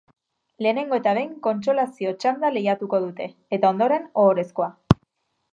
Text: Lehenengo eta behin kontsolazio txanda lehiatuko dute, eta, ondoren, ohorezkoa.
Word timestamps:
Lehenengo 0.65 0.97
eta 1.01 1.13
behin 1.17 1.35
kontsolazio 1.49 2.15
txanda 2.25 2.51
lehiatuko 2.57 3.03
dute, 3.07 3.29
eta, 3.59 3.73
ondoren, 3.75 4.13
ohorezkoa. 4.25 4.73